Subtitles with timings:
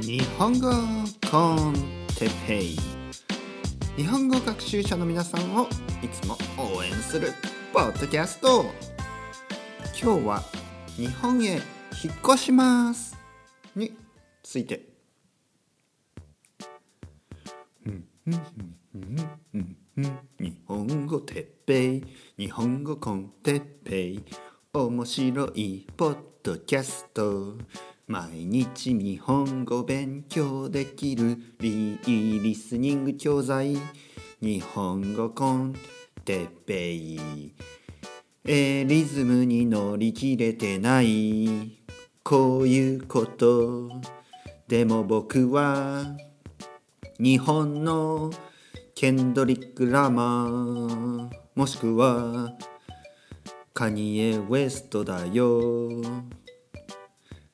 [0.00, 0.70] 日本語
[1.30, 1.74] コン
[2.18, 2.76] テペイ。
[3.96, 5.68] 日本語学習者の皆さんを
[6.02, 7.32] いつも応援する
[7.72, 8.64] ポッドキャスト。
[10.02, 10.42] 今日は
[10.96, 11.52] 日本へ
[12.04, 13.16] 引っ越します。
[13.74, 13.96] に
[14.42, 14.92] ついて。
[20.38, 22.04] 日本語てっぺい
[22.36, 24.24] 日本語コンテッペイ。
[24.74, 27.56] 面白いポッドキャスト。
[28.12, 33.78] 毎日日本語勉強できるリリスニング教材。
[34.42, 35.74] 日本語コン
[36.22, 37.54] テッペイ。
[38.44, 41.78] えーリズムに乗り切れてない。
[42.22, 43.88] こういうこと。
[44.68, 46.04] でも僕は
[47.18, 48.30] 日本の
[48.94, 51.30] ケンドリック・ラマー。
[51.54, 52.58] もしくは
[53.72, 56.02] カニエ・ウエストだよ。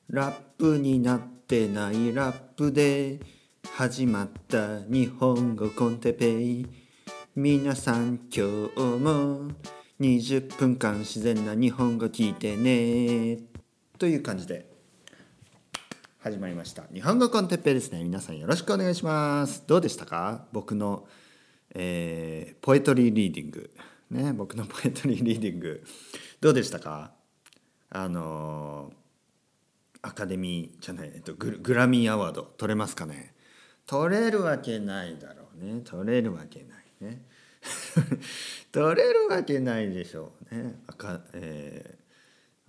[0.09, 3.21] ラップになってないラップで
[3.71, 6.67] 始まった日本語コンテペイ。
[7.33, 9.51] 皆さん今日も
[10.01, 13.41] 20分間自然な日本語聞いてね。
[13.97, 14.69] という感じで
[16.19, 16.83] 始まりました。
[16.93, 18.03] 日本語コンテペイですね。
[18.03, 19.63] 皆さんよろしくお願いします。
[19.65, 20.45] どうでしたか？
[20.51, 21.07] 僕の、
[21.73, 23.71] えーポエトリーリーディング。
[24.11, 24.33] ね？
[24.33, 25.85] 僕のポエトリーリーディング。
[26.41, 27.13] どうでしたか？
[27.89, 28.98] あのー
[30.01, 33.33] アカデミーじゃない、えっと、ググラミーアワード取れますかね？
[33.85, 35.81] 取れるわけないだろうね。
[35.83, 37.25] 取れるわけないね。
[38.71, 40.81] 取れるわけないでしょうね。
[40.87, 41.99] 赤、えー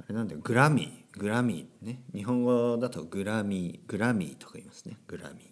[0.02, 0.40] あれなんだよ。
[0.42, 1.18] グラミー。
[1.20, 2.02] グラミーね。
[2.14, 4.96] 日本語だとグラミーグラミーとか言いますね。
[5.06, 5.42] グラミー。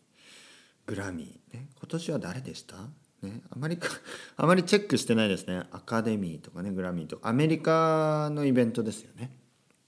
[0.86, 1.68] グラミーね。
[1.78, 2.76] 今年は誰でした？
[3.20, 3.42] ね。
[3.50, 3.88] あまりか
[4.38, 5.64] あまりチェックしてないですね。
[5.70, 7.18] アカデミーとかねグラミーと。
[7.18, 9.36] かアメリカのイベントですよね。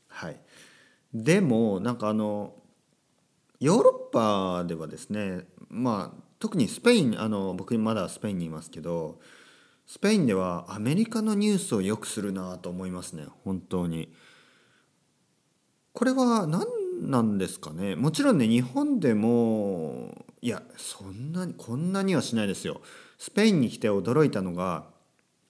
[0.08, 0.38] はい。
[1.12, 2.54] でもなんかあの
[3.58, 9.18] ヨーロッパではですねまあ特にスペインあの僕まだスペインにいますけど
[9.86, 14.12] スペインではアメリカのニュースをよくするなと思いますね本当に。
[15.92, 16.64] これは何
[17.10, 17.96] なんですかね？
[17.96, 22.80] もちろんね日本でもいやそんなにこんなにはしないですよ。
[23.18, 24.86] スペインに来て驚いたのが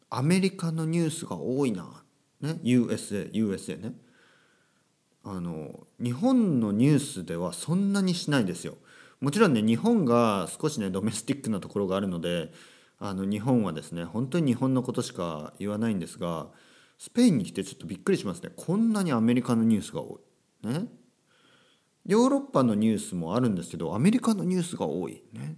[0.09, 2.03] アメリカのニュースが多いな、
[2.41, 3.93] ね、USA USA ね。
[5.23, 8.77] あの日本のニュースではそんなにしないですよ。
[9.21, 12.51] もちろんね日本が少しねドメスティックなところがあるので
[12.99, 16.49] あの日本はですね本当に日本のことしか言わないんですが
[16.99, 18.51] スペインに来てちょっとびっくりしますね。
[18.57, 20.21] こんなにアメリカのニュースが多
[20.63, 20.69] い。
[20.69, 20.87] ね。
[22.07, 25.23] ヨーロッパのニュースもあるんですけどアメリカのニュースが多い。
[25.33, 25.57] ね。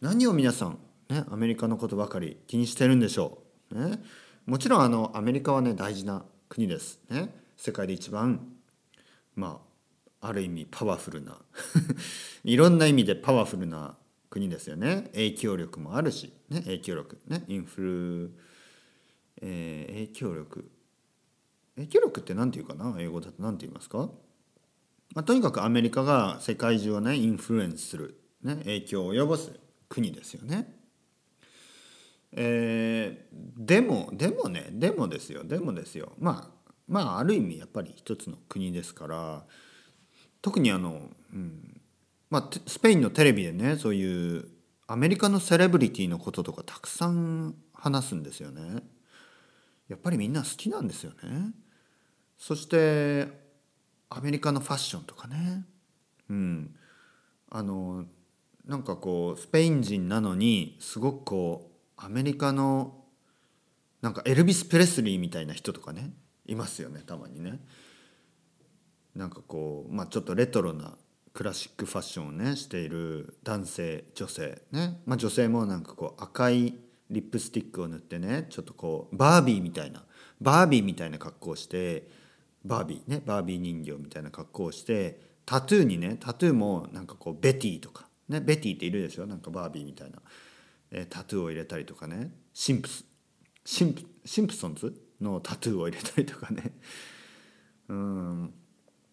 [0.00, 0.78] 何を皆さん
[1.08, 3.42] ねアメリカのことばかり気にしてるんでしょ
[3.72, 3.88] う。
[3.88, 4.02] ね。
[4.46, 7.00] もちろんあのアメリカはね大事な国です。
[7.10, 7.34] ね。
[7.56, 8.59] 世界で一番
[9.40, 9.62] ま
[10.20, 11.38] あある意味パワフルな
[12.44, 13.96] いろんな意味でパワフルな
[14.28, 15.08] 国ですよね。
[15.12, 18.32] 影響力もあるし、ね、影響力ねインフル、
[19.40, 20.70] えー影響力。
[21.76, 24.10] 影響力って何て言うかな英語だと何て言いますか、
[25.14, 29.50] まあ、とにかくアメリカが世界中をねインフルエンスする、ね、影響を及ぼす
[29.88, 30.76] 国ですよね。
[32.32, 36.12] えーでもでもねでもですよでもですよ。
[36.18, 36.59] まあ
[36.90, 39.44] まあある意味やっぱり一つの国ですから
[40.42, 41.00] 特にあの、
[41.32, 41.80] うん
[42.30, 44.48] まあ、スペインのテレビでねそういう
[44.86, 48.82] アメリカのセレブリティのこととかたくさん話すんですよね。
[49.88, 51.52] やっぱりみんな好きなんですよね。
[52.38, 53.28] そして
[54.08, 55.64] アメリカのファッションとかね。
[56.28, 56.74] うん、
[57.50, 58.04] あの
[58.66, 63.04] なんかこうスペイン人なのにすごくこうアメリカの
[64.02, 66.12] なんかエルビス・プレスリーみたいな人とかね
[66.50, 67.60] いますよねたまにね。
[69.14, 70.96] なんかこうまあちょっとレトロな
[71.32, 76.74] クラシックファッションをねしている男性女性ね、まあ、女性もなんかこう赤い
[77.10, 80.04] リップスティックを塗ってねちょっとこうバービーみたいな
[80.40, 82.08] バービーみたいな格好をして
[82.64, 89.26] バービーねバービー人形みたいな格好をしてタトゥーにねタトゥーもなんかこうベティとかねベティっているでしょ？
[89.26, 90.18] なんかバービーみたいな、
[90.92, 92.30] えータトゥーを入れたりとかね。
[92.54, 93.04] シンプス
[93.64, 94.94] シンプシンプソンズ？
[95.20, 96.72] のタトゥーを入れたりとかね。
[97.88, 98.54] うん。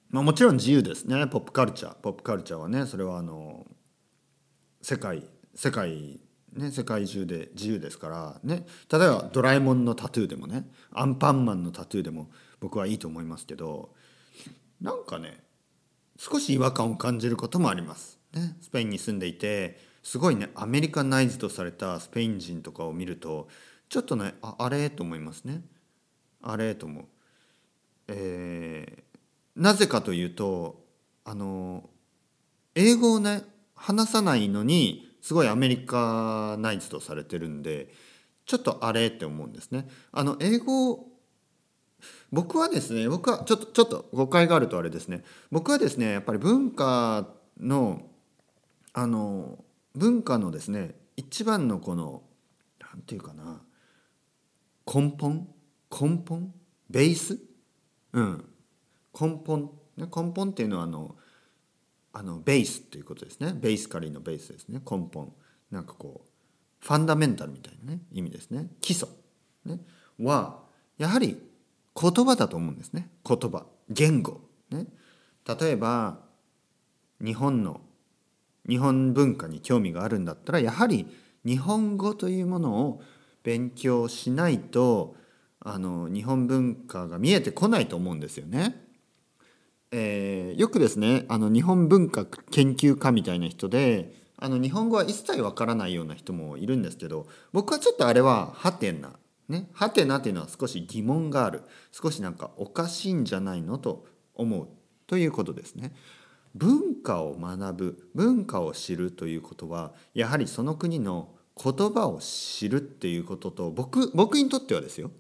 [0.09, 1.27] まあ、もちろん自由ですね。
[1.27, 1.95] ポップカルチャー。
[1.95, 3.65] ポップカルチャーはねそれはあの
[4.81, 5.23] 世界
[5.53, 6.19] 世界
[6.53, 8.39] ね世界中で自由ですから。
[8.43, 8.65] ね。
[8.91, 12.29] 例えばドラえもんのタトゥーでもねアンパンマンのタトゥーでも
[12.59, 13.93] 僕はいいと思いますけど
[14.81, 15.43] なんかね
[16.17, 23.47] 少し違和感を感じることもあります、ね、スペインに住んでいてすごいねアメリカナイズとされたスペイン人とかを見ると
[23.89, 24.89] ちょっとねああれ？
[24.89, 25.61] と思いますね。
[26.49, 27.05] あれと思う。
[28.07, 29.07] えー
[29.57, 30.85] なぜかというと
[31.25, 31.89] あの
[32.75, 33.41] 英語をね
[33.75, 37.91] 話さないのにすごいアメリカナイズとされてるんで
[38.45, 39.89] ちょっとあれって思うんですね。
[40.11, 41.07] あの英語
[42.31, 47.27] 僕はですね僕はちょっとちょっと誤解があるとあれですね僕はですねやっぱり文化
[47.59, 48.03] の
[48.93, 49.63] あの
[49.95, 52.21] 文化のですね一番のこの
[52.79, 53.61] 何て言うかな
[54.85, 55.47] 根本
[55.91, 56.53] 根本？
[56.89, 57.39] ベース？
[58.13, 58.45] うん。
[59.19, 61.15] 根本、根本っていうのはあの
[62.13, 63.53] あのベースっていうことですね。
[63.53, 64.81] ベースカリーのベースですね。
[64.89, 65.33] 根本。
[65.71, 68.69] なんかこうファンダメンタルみたいなね意味ですね。
[68.81, 69.09] 基礎、
[69.65, 69.79] ね、
[70.19, 70.63] は
[70.97, 71.37] やはり
[71.99, 73.09] 言葉だと思うんですね。
[73.27, 73.65] 言葉。
[73.89, 74.85] 言語、ね、
[75.59, 76.19] 例えば
[77.19, 77.81] 日本の
[78.67, 81.07] 日本文化に興味があるんだったらやはり
[81.45, 83.01] 日本語というものを
[83.43, 85.15] 勉強しないと
[85.59, 88.87] あの日本文化が見えてこないと思うんですよね。
[89.91, 99.13] えー、よくですねあの日本文化研究家みたいな人であの日本語は一切わからないような人もいるんですけど僕はちょっとあれはハテナ
[99.47, 104.05] ねハテナっていうのは少し疑問がある少しなんかおかしいんじゃないのと
[104.35, 104.67] 思う
[105.07, 105.93] ということですね。
[106.53, 111.29] 文化を学ぶ文化を知るということはやはりその国の
[111.61, 115.11] 言葉を知るっていうことと僕僕にとってはですよ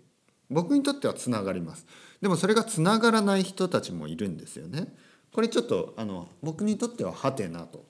[0.49, 1.85] 僕にとってはつながります。
[2.21, 4.93] でもそれがつながらない人たちもいるんですよね。
[5.33, 7.85] これちょっとあの僕にとってははてなと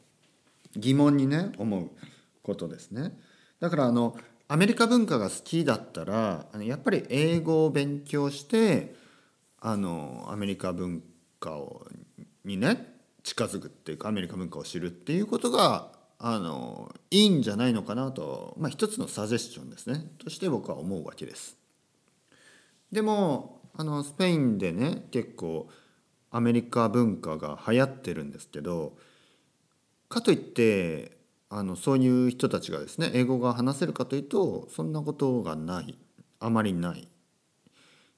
[0.76, 1.90] 疑問にね思う
[2.44, 3.18] ことですね。
[3.60, 4.18] だからあの
[4.48, 8.96] アメリカ文化が好きだったらあのやっぱり英語を勉強して
[9.60, 11.04] あのアメリカ文
[11.40, 11.86] 化を
[12.46, 12.94] にね
[13.24, 20.06] 近づくっていうかアメリカ文化を知るっていうことがあのいいんじゃないのかなと、まあ、一つのサジェスチョンですね。
[20.18, 21.58] として僕は思うわけです。
[22.92, 25.70] でもあのスペインでね結構
[26.32, 28.98] アメリカ文化が流行ってるんですけど
[30.10, 31.18] かといって
[31.50, 35.98] あのそういう人たちがですね英語が話せるかというとそんなことがない。
[36.40, 37.08] あまりない。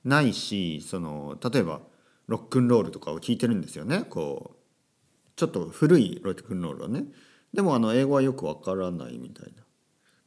[0.04, 1.82] ないしその例えば
[2.28, 4.04] ロックンロールとかを聞いてるんですよね。
[4.10, 4.58] こう
[5.36, 7.06] ちょっと古いロックンロールはね。
[7.54, 9.64] でもあの英語はよくわからないみたいな。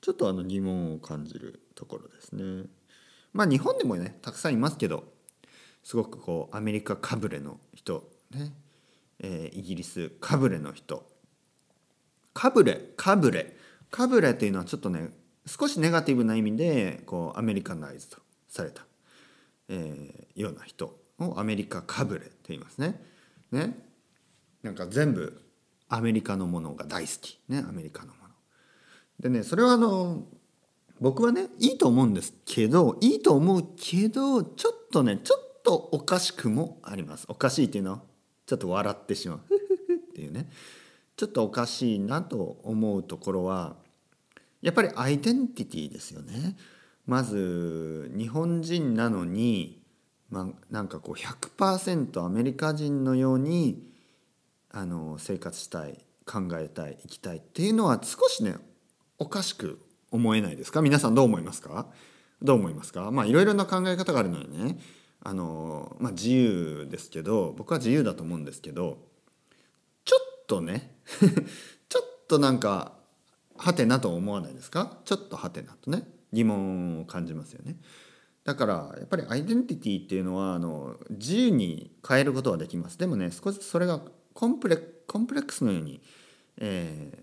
[0.01, 2.65] ちょっとあの疑問を感じるところですね。
[3.33, 5.05] まあ日本でもねたくさんいますけど
[5.83, 8.53] すごくこうアメリカかぶれの人ね、
[9.21, 11.07] えー、イギリスかぶれの人
[12.35, 13.57] かぶれかぶれ
[13.91, 15.11] かぶれっていうのはちょっとね
[15.47, 18.19] 少しネガティブな意味でこうアメリカナイズと
[18.49, 18.85] された、
[19.69, 23.01] えー、ような人をアメリカかぶれって言いますね。
[23.51, 23.77] ね
[24.63, 25.43] なんか全部
[25.89, 28.29] アメリカのものが大好きねアメリカのもの。
[29.21, 30.25] でねそれはあの
[31.03, 37.27] 僕はねいいと思うんですけどいいと思うけどちょっとねちょっとおかしくもあります。
[37.29, 38.03] おかしいっていうのは
[38.47, 40.49] ちょっと笑ってしまう っていうね
[41.17, 43.75] ちょっとおかしいなと思うところは
[44.61, 46.57] やっぱりアイデンティティですよね。
[47.05, 49.83] まず日本人なのに、
[50.31, 53.91] まあ、なんかこう100%アメリカ人のように
[54.71, 58.55] あの生活したい考えたい生きたいっていうのは少しね
[59.19, 59.81] おかしく
[60.13, 60.81] 思えないですか？
[60.83, 61.89] 皆さんどう思いますか？
[62.41, 63.11] どう思いますか？
[63.11, 64.79] まあいろいろな考え方があるのよね。
[65.25, 68.99] あの、まあ、自由ですけど僕は自由だと思うんですけど
[70.05, 70.97] ちょっとね
[71.89, 72.93] ちょっとなんか
[73.57, 74.99] はてなと思わないですか？
[75.05, 77.77] ちょっとはてなとね疑問を感じますよね。
[78.45, 82.99] だからやっぱりアイデンティティっていうのはあの自由に変えることはできます。
[82.99, 84.03] でもね少しそれが
[84.35, 86.01] コンプレコンプレックスのように、
[86.57, 87.23] え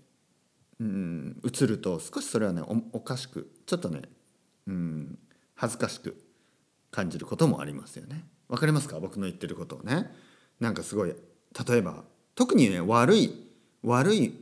[0.80, 4.00] うん、映ると少しそれはねおかしくちょっとね、
[4.66, 5.18] うん、
[5.54, 6.16] 恥ずかしく
[6.90, 8.24] 感じることもありますよね。
[8.48, 8.98] わかりますか？
[8.98, 10.10] 僕の言ってることをね。
[10.58, 13.46] なんかすごい例えば特にね悪い
[13.82, 14.34] 悪い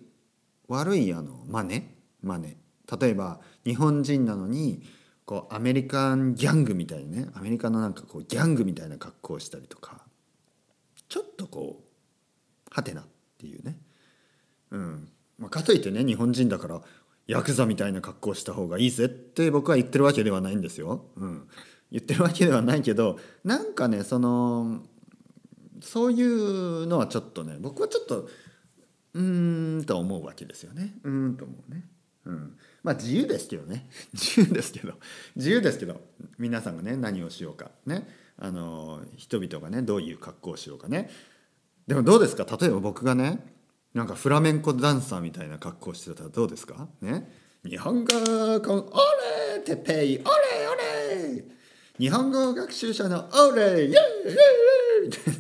[0.68, 1.82] 悪いあの真似？
[2.22, 2.56] 真似。
[3.00, 4.82] 例えば日本人なのに
[5.26, 10.02] こうアメリカンギャングみたいにねアメリカのなんかこうギャングみたいな格好をしたりとか
[11.08, 13.04] ちょっとこうはてなっ
[13.38, 13.76] ていうね、
[14.70, 15.08] うん。
[15.38, 16.80] まあ、かといってね日本人だから
[17.26, 21.04] ヤクザみたいな格好した方がいいぜって僕は言ってるわけではないんですよ。
[21.16, 21.48] うん、
[21.92, 24.82] 言ってるわけではないけどなんかねその
[25.80, 28.28] そういうのはちょっとね僕はちょっと
[29.14, 30.94] うーんと思うわけですよね。
[31.04, 31.84] うんと思うね。
[32.24, 33.88] うん、まあ自由ですけどね。
[34.12, 34.94] 自由ですけど。
[35.36, 36.00] 自由ですけど
[36.38, 37.70] 皆さんがね何をしようか。
[37.86, 38.08] ね。
[38.38, 41.10] あの人々がねどういう格好をしようかね。
[41.86, 42.44] でもどうですか？
[42.60, 43.57] 例えば僕がね
[43.94, 46.88] なんかフラメンコダンサーみたいな格好してたらどうですか？
[47.00, 47.30] ね？
[47.64, 48.10] 日本語
[48.60, 48.90] コンオ
[49.56, 50.24] レテペイオレ
[50.68, 50.74] オ
[51.34, 51.44] レ。
[51.98, 53.92] 日本語学習者のオレイエイエイ
[55.06, 55.34] みたい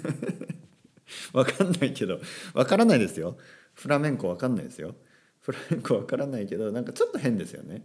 [1.32, 2.18] なわかんないけど
[2.52, 3.36] わからないですよ
[3.74, 4.94] フラメンコわかんないですよ。
[5.40, 7.82] フラメンコわからないけどなんかちょっと変ですよね。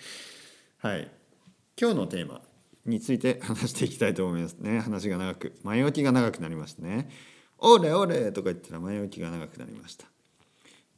[0.78, 1.10] はい。
[1.78, 2.40] 今日のテーマ
[2.86, 4.80] について話していきたいと思いますね。
[4.80, 7.10] 話が長く前置きが長くなりましたね。
[7.62, 10.06] オレオレとか言ったら前置きが長くなりました。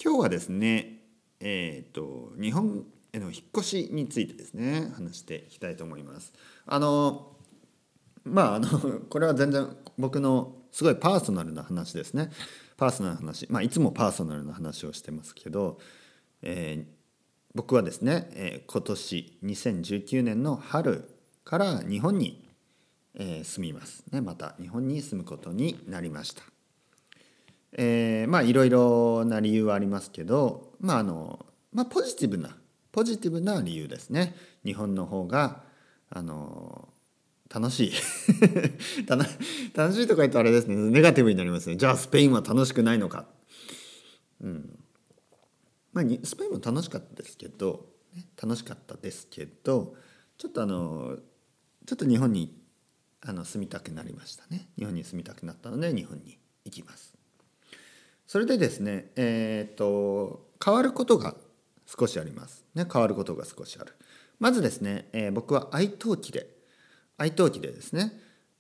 [0.03, 1.01] 今日はですね
[1.41, 6.33] えっ、ー、と日本への引っ越しについてですね話していきたいと思います。
[6.67, 7.33] あの
[8.25, 8.69] まああの
[9.09, 12.31] これは全然僕のすごいパーソナルな話ですね。
[12.77, 13.47] パーソナルな話。
[13.51, 15.79] まあいつもパーソナルな話をしてますけど、
[16.43, 16.93] えー、
[17.55, 21.09] 僕はですね、えー、今年2019年の春
[21.45, 22.49] から日本に、
[23.15, 24.05] えー、住みます。
[24.13, 26.52] ねまた日本に住むことになりました。
[27.73, 32.57] えー、まあいろいろな理由はありますけどまああのまあポジティブな
[32.93, 34.37] ポジティブな理由ですね。
[34.65, 35.63] 日本の方が
[36.11, 36.89] あの
[37.53, 37.93] 楽しい。
[39.09, 40.77] 楽しいとか言うとあれですね。
[40.77, 41.77] ネガティブになりますね。
[41.77, 43.27] じゃあスペインは楽しくないのか。
[44.43, 44.79] うん。
[45.95, 49.95] まあスペインも楽しかったですけど、ね、楽しかったですけど
[50.37, 51.19] ちょっとあの
[51.87, 52.55] ちょっと日本に
[53.21, 54.69] あの住みたくなりましたね。
[54.77, 57.12] 日本に住みたくなったので日本に行きます。
[58.33, 61.35] それでですねえっ、と変わることが
[61.85, 62.65] 少しあります。
[62.75, 63.95] ね変わることが少しある。
[64.41, 66.47] まずですね、えー、僕は愛登記で
[67.19, 68.11] 愛登記でですね、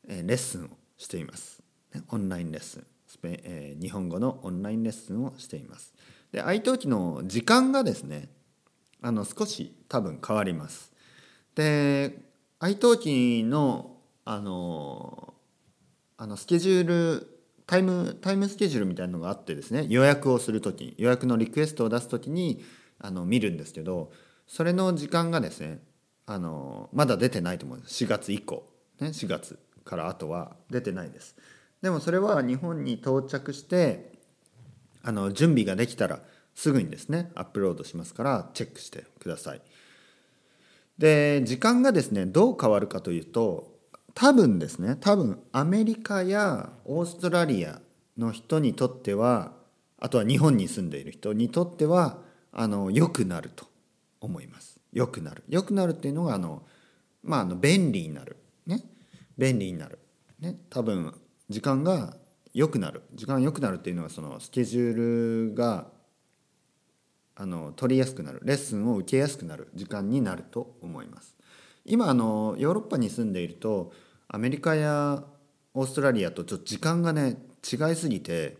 [0.06, 1.62] え、レッスンをしています、
[1.94, 2.86] ね、オンラインレッスン。
[3.06, 5.94] スペ、え、日本語のオンラインレッスンをしています。
[6.32, 8.28] で愛登記の時間がですね
[9.00, 10.92] あの少し多分変わります。
[11.54, 12.18] で
[12.58, 15.32] 愛登記のあの
[16.18, 17.31] あのスケジュール
[17.72, 22.62] タイムタイムスケジュールみたいなのがあってですね予約をする時予約のリクエストを出す時に
[22.98, 24.12] あの見るんですけど
[24.46, 25.80] それの時間がですね
[26.26, 28.04] あのまだ出てないと思います。
[28.04, 28.68] 4月以降、
[29.00, 31.34] ね、4月からあとは出てないです。
[31.80, 34.18] でもそれは日本に到着して
[35.02, 36.20] あの準備ができたら
[36.54, 39.62] すぐにですねアップロードしますからチェックしてください。
[40.98, 43.71] で時間がですねどう変わるかというと
[44.14, 44.96] 多分ですね。
[45.00, 47.80] 多分アメリカやオーストラリア
[48.18, 49.52] の人にとっては
[49.98, 52.18] あとは日本に住んでいる人にとっては
[52.52, 53.66] あの良くなると
[54.20, 54.78] 思います。
[54.92, 55.42] 良くなる。
[55.48, 56.62] 良くなるっていうのがあの
[57.22, 58.36] まああの便利になる。
[58.66, 58.82] ね。
[59.38, 59.98] 便利になる。
[60.40, 60.58] ね。
[60.68, 61.14] 多分
[61.48, 62.16] 時間が
[62.52, 63.02] 良くなる。
[63.14, 65.86] 時間が良くなるっていうのはそのスケジュールが
[67.34, 68.40] あの取りやすくなる。
[68.44, 71.34] レッスンを受けやすくなる時間になると思います。
[71.84, 73.92] 今あのヨーロッパに住んでいると
[74.28, 75.22] アメリカや
[75.74, 78.56] オーストラリアとちょっと時間がね違いすぎて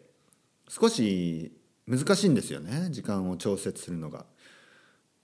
[0.68, 1.52] 少し
[1.86, 4.24] 難しいんですよね時間を調節するのが。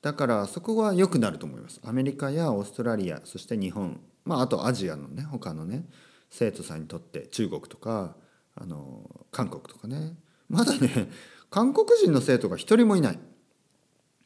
[0.00, 1.80] だからそこは良くなると思います。
[1.84, 5.86] アメリカやオーストラリアそして日本まああとアジアのね他のね
[6.30, 8.14] 生徒さんにとって中国とか
[8.54, 10.14] あの韓国とかね。
[10.48, 11.08] まだね
[11.50, 13.18] 韓国人の生徒が一人もいない、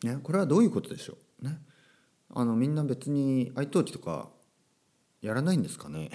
[0.03, 1.45] ね、これはどういうことでしょう。
[1.45, 1.59] ね。
[2.33, 4.31] あのみんな別に愛登記とか
[5.21, 6.11] やらないんですかね？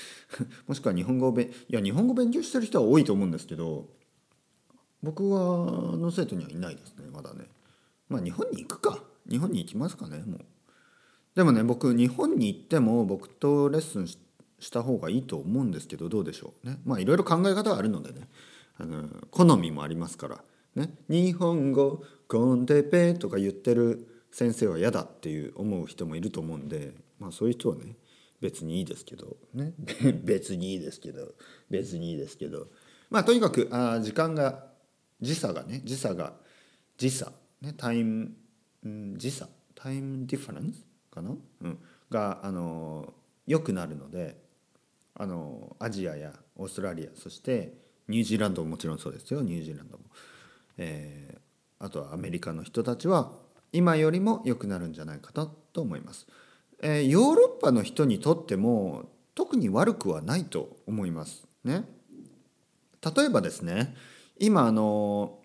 [0.66, 3.88] もしくは日本語をべいや日本語勉強してる人は多いと思うんですけど
[5.02, 7.46] 僕はの生徒にはいないですねまだね。
[8.08, 9.02] まあ日本に行くか。
[9.28, 10.40] 日本に行きますかねもう。
[11.34, 16.80] でもね僕日本に行っても僕とレッスンした方がいいと思うんですけどどうでしょうね。
[16.84, 18.28] まあいろいろ考え方があるのでね。
[18.78, 20.44] あの好みもありますから。
[20.74, 20.94] ね。
[21.08, 27.96] 日本語コンテペとか言ってる先生は嫌だっていう思う人もいると思うんでまあそういう人はね
[28.40, 29.72] 別にいいですけどね。
[30.24, 31.34] 別にいいですけど
[31.70, 32.66] 別にいいですけど。
[33.08, 34.66] まあとにかくあ時間が
[35.20, 36.32] 時差がね時差が
[36.98, 38.32] 時差ねタイム、
[38.84, 41.78] うん、時差タイムディファレンスかな、うん、
[42.10, 43.12] があの
[43.46, 44.40] 良くなるので
[45.14, 47.74] あのアジアやオーストラリアそして
[48.08, 50.04] ニュージーランドももちろんそうですよニュージーランドも、
[50.78, 53.32] えー、あとはアメリカの人たちは
[53.72, 56.26] 今よりも良くなるんじゃないかなと思います。
[56.82, 61.46] えー、ヨーロッパの人にとっても特に悪くはないと思います。
[61.64, 61.84] ね。
[63.16, 63.94] 例えばですね
[64.38, 65.38] 今あの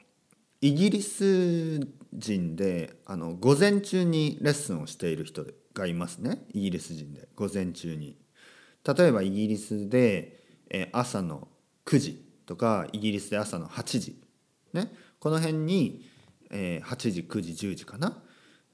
[0.61, 1.79] イギリス
[2.13, 8.17] 人であの午前中にレッスンをしている人がいますねイギリス人で午前中に。
[8.83, 11.49] 例えばイギリスで、え朝の
[11.85, 14.21] 9時とかイギリスで朝の8時、
[14.73, 16.05] ね、この辺に
[16.49, 18.21] え、8時9時10時かな。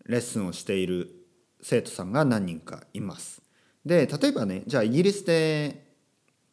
[0.06, 1.24] レッスンをしている
[1.62, 3.42] 生徒さんが何人かいます。
[3.86, 5.86] で例えばねじゃあイギリスで、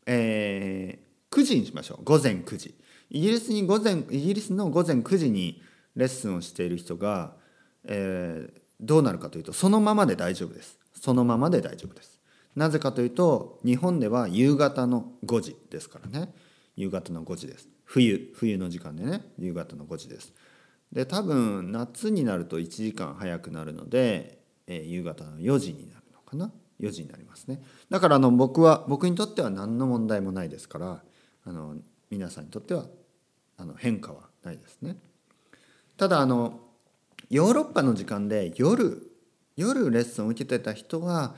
[0.06, 2.04] えー、9時にしましょう。
[2.04, 2.74] 午前9時。
[3.10, 5.62] イギリスに午前イギリスの午前9時に
[5.96, 7.34] レッスンをしている人が、
[7.84, 10.78] えー、どうなるかというとそのままで大丈夫です。
[10.94, 12.20] そのままで大丈夫です。
[12.54, 16.32] なぜかというと日本では夕方の5時ですからね。
[16.76, 17.68] 夕方の5時です。
[17.84, 20.32] 冬冬の時間でね夕方の5時です。
[20.92, 27.62] で多分夏になると1時間早くなるので、えー、夕方の4時になるのかな？4時になりますね。
[27.90, 31.02] だからあの僕は僕にとっては何の問題もないですから
[31.44, 31.76] あの
[32.10, 32.86] 皆さんにとっては
[33.56, 34.96] あの変化はないですね。
[35.96, 36.60] ただあの
[37.28, 39.10] ヨーロッパの時間で夜
[39.56, 41.34] 夜レッスンを受けてた人は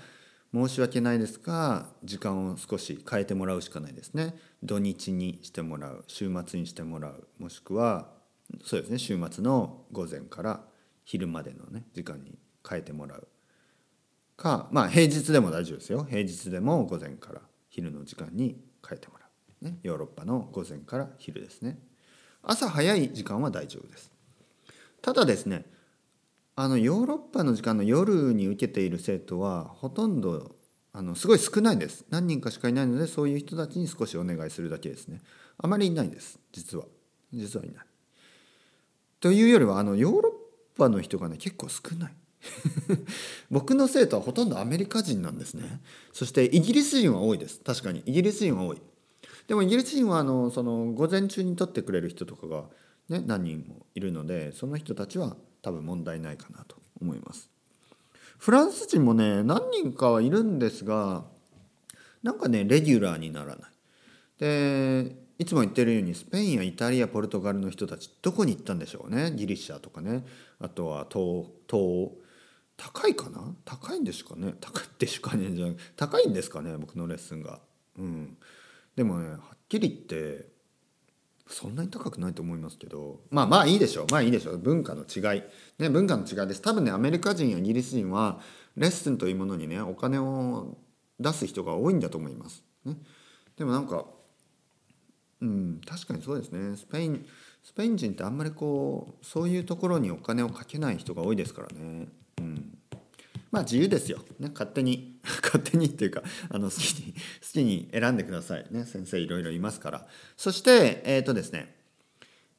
[0.55, 4.37] 申し訳ないですが時間を少し変えてもらうしかないですね。
[4.63, 8.22] 土日にしてもらう週末にしてもらうもしくは
[8.65, 8.99] そうですね。
[8.99, 10.65] 週末の午前から
[11.05, 13.27] 昼までのね時間に変えてもらう
[14.37, 16.05] かまあ平日でも大丈夫ですよ。
[16.05, 17.41] 平日でも午前から
[17.71, 19.27] 昼の時間に変えてもら
[19.63, 21.79] う、ね、ヨーロッパの午前から昼ですね。
[22.43, 24.11] 朝早い時間は大丈夫です。
[25.01, 25.65] ただですね
[26.55, 30.55] あのヨーロッパの時間の夜に受けている生徒はほとんど
[30.93, 32.05] あのすごい少ないです。
[32.11, 35.23] 何人かしかいないのでそういう人たちに少しお願いするだけですね。
[35.57, 36.39] あまりいないです。
[36.53, 36.85] 実は。
[37.33, 37.87] 実はいない。
[39.23, 42.15] というよりはあのヨーロッパの人がね結構少ない。
[43.53, 45.81] 僕の生徒はほとんどアメリカ人なんですね。
[46.13, 47.61] そしてイギリス人は多いです。
[47.61, 48.03] 確かに。
[48.05, 48.83] イギリス人は多い。
[49.47, 52.65] でもイギリス人はあのその午前中に取ってくれる人とかが、
[53.09, 57.49] ね、何人もいるのでその人たちは多分問題ないかなと思います。
[58.39, 61.25] フランス人もね何人かはいるんですが
[62.25, 63.71] なんかねレギュラーにならない。
[64.41, 69.33] でいつも言ってるようにスペインやイタリアポルトガルの人たちどこに行ったんでしょうね？
[69.35, 70.25] ギリシャとかね。
[70.61, 72.11] あとは東東
[72.77, 73.53] 高いかな？
[73.65, 74.55] 高いんですかね？
[74.61, 76.77] 高いですかねじゃ高いんですかね？
[76.79, 77.59] 僕のレッスンが。
[77.99, 78.37] うん。
[78.95, 80.47] でもねはっきり言って
[81.49, 83.23] そんなに高くないと思いますけど。
[83.31, 84.07] まあまあいいでしょう。
[84.13, 84.59] まあいいでしょう。
[84.59, 85.43] 文化の違い。
[85.81, 86.63] ね文化の違いです。
[86.63, 88.39] 多分ねアメリカ人やイギリス人は
[88.77, 90.79] レッスンというものにねお金を
[91.19, 92.97] 出す人が多いんだと思います、ね、
[93.57, 94.07] でもなんか
[95.43, 96.77] うん確かにそうですね。
[96.77, 97.27] スペイン
[97.65, 102.07] スペイン人ってあんまりこうそういうところにお金をかけない人が多いですからね。
[102.39, 102.79] うん。
[103.51, 107.19] まあ自由ですよ、ね、勝手に 勝手にっていうかあの好きに好
[107.53, 108.67] きに選んでください。
[108.71, 110.07] ね先生いろいろいますから。
[110.37, 111.75] そしてえっ、ー、とですね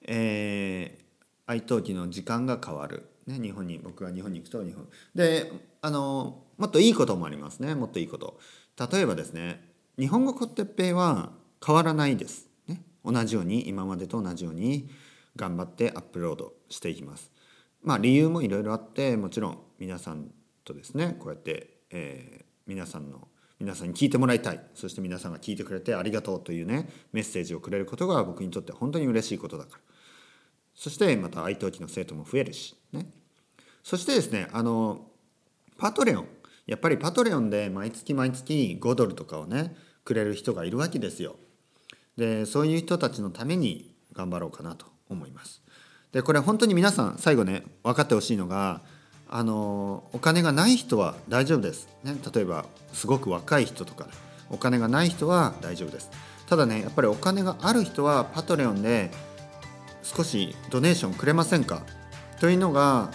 [0.06, 1.04] えー、
[1.46, 4.90] 愛登記の時間が変わる、ね、日本に僕が日本に行くと日本。
[5.16, 7.76] であのもっといいこともありますね。
[7.76, 8.38] もっといいこと。
[8.92, 11.32] 例えばですね日本語コテッペイは
[11.66, 12.50] 変わらないです、
[13.04, 14.90] 同じように今までと同じように
[15.36, 17.32] 頑張ってアップロードしていきます。
[17.82, 20.32] まあ理由もいろいろあってもちろん皆さん
[20.64, 23.28] とですねこうやって、えー、皆さんの
[23.60, 24.60] 皆さんに聞いてもらいたい。
[24.74, 29.80] そして皆さんが聞いてくれてありがとうというねメッセージをくれることが僕にとって本当に嬉しいことだから。
[30.76, 33.10] そしてまた愛登記の生徒も増えるしね。
[33.84, 35.08] そしてですねあの
[35.78, 36.28] パトレオン。
[36.66, 41.36] やっぱりパトレオンで毎月毎月5ドルとかをねくれる人がいるわけですよ。
[42.18, 45.62] でそういう人たちのために頑張ろうかなと思います。
[46.12, 48.82] でこれ本当に皆さん最後ね分かってほしいのが
[49.30, 54.08] あのお金がない人は大丈夫です、ね、例えばすごく若い人とか
[54.52, 56.12] お金がない人は大丈夫です。
[56.48, 59.10] ただねやっぱりお金がある人は Patreon で
[60.04, 61.82] 少しドネーションくれませんか？
[62.40, 63.10] というのが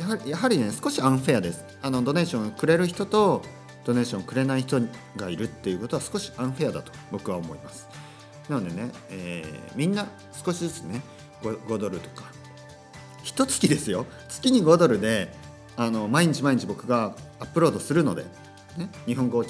[0.00, 1.64] やはりやはりね少しアンフェアです。
[1.80, 3.42] あのドネーションくれる人と
[3.84, 4.80] ドネーションくれない人
[5.16, 7.88] がいるっていうことは少しアンフェアだと僕は思います。
[8.48, 10.06] なのでね、えー、みんな
[10.44, 11.02] 少しずつね
[11.42, 12.24] 5, 5ドルとか
[13.22, 14.06] 一月ですよ。
[14.28, 15.32] 月に5ドルで
[15.76, 18.24] あの毎日毎日僕がアップロードするので、
[18.76, 19.44] ね、日本語を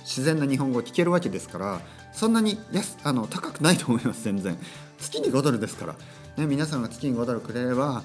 [0.00, 1.80] 自然な日本語を聞けるわけですから
[2.12, 4.58] そんなに安あの高くないと思います全然。
[4.98, 5.94] 月に5ドルですから、
[6.36, 8.02] ね、皆さんが月に5ドルくれれば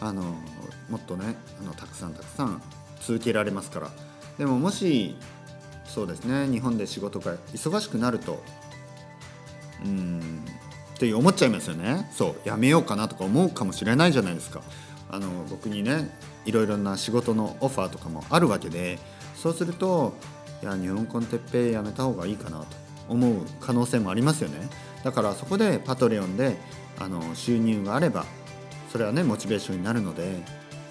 [0.00, 0.22] あの
[0.90, 2.62] もっとねあのたくさんたくさん
[3.00, 4.11] 続けられますから。
[4.38, 5.16] でももし
[5.84, 8.42] そうですね日本で仕事が忙しくなると
[9.84, 10.44] うん
[10.94, 12.08] って思っちゃいますよね。
[12.12, 14.62] そうやめようかなとか思うかもしれないじゃないですか。
[15.10, 18.98] あの僕にねいろいろな仕事のオファーとかもあるわけで
[19.34, 20.14] そうすると
[20.62, 22.66] いや日本コンテッペやめた方がいいかなと
[23.08, 24.68] 思う可能性もありますよね。
[25.02, 26.56] だからそこでパトレオンで
[27.00, 28.24] あの収入があれば
[28.92, 30.40] それはねモチベーションになるので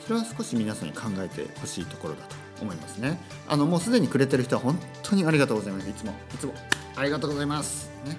[0.05, 2.40] それは少し皆さんに考えてほしいところだと。
[2.63, 3.19] 思いますね。
[3.47, 5.89] あのもうすでにくれてる人は本当にありがとうございます。
[5.89, 6.11] いつも。
[6.33, 6.53] いつも。
[6.95, 7.89] ありがとうございます。
[8.05, 8.17] ね。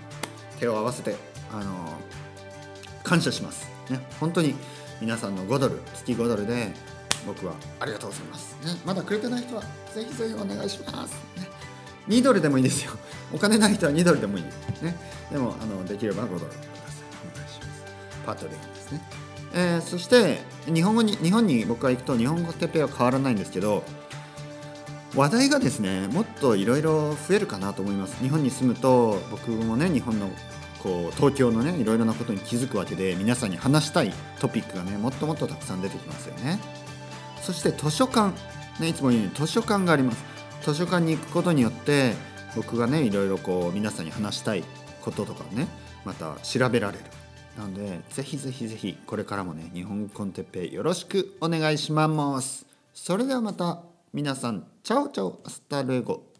[0.62, 1.16] 手を合わせて
[1.52, 1.98] あの
[3.02, 4.54] 感謝します、ね、本当に
[5.00, 6.72] 皆さんの5ドル月5ドルで
[7.26, 11.48] 僕はありがとうございます、ね、まだくれてない人はぜひぜひお願いします、ね、
[12.08, 12.92] 2ドルでもいいですよ。
[13.32, 14.96] お金ない人は2ドルでもいい、ね、
[15.32, 16.62] でもあのできれば5ドルください。
[17.34, 17.84] お願いします。
[18.24, 19.02] パトレオンですね、
[19.54, 23.82] えー、そして日本語に日本に僕が行くと日本語テペは変わらないんですけど
[25.14, 28.22] 話題がですねもっといろいろ増えるかなと思います。
[28.22, 30.30] 日本に住むと僕もね日本の
[30.82, 36.58] こう東京のねいろいろなことに気づくわけで皆さんに話したいトピックがねもっともっとたくさん出てきますよね。
[37.42, 38.32] そして図書館、
[38.80, 40.24] ね、いつも言うように図書館があります。
[40.62, 42.14] 図書館に行くことによって
[42.56, 44.64] 僕がねいろいろこう皆さんに話したい
[45.02, 45.68] こととかね
[46.04, 47.04] また調べられる。
[47.58, 52.64] なのでぜひぜひぜひこれからもね日本語コンテッペイよろしくお願いします。
[52.94, 53.91] それではまた。
[54.14, 56.31] 皆さんチャオチャオ hasta luego。